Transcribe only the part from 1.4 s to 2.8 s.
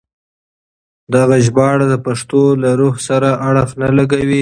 ژباړه د پښتو له